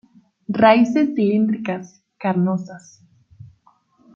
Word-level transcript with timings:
Raíces 0.49 1.13
cilíndricas, 1.13 2.01
carnosas. 2.17 3.03